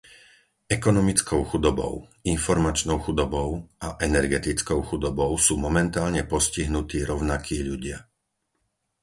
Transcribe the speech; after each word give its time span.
Ekonomickou 0.67 1.41
chudobou, 1.51 2.07
informačnou 2.35 2.97
chudobou 3.05 3.49
a 3.77 4.01
energetickou 4.07 4.79
chudobou 4.89 5.31
sú 5.45 5.53
momentálne 5.65 6.21
postihnutí 6.33 6.99
rovnakí 7.11 7.57
ľudia. 7.69 7.97